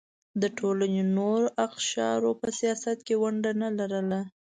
[0.41, 4.21] د ټولنې نورو اقشارو په سیاست کې ونډه نه لرله.